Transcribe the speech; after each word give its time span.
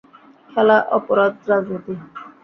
খেলা, 0.49 0.77
অপরাধ, 0.97 1.33
রাজনীতি। 1.49 1.93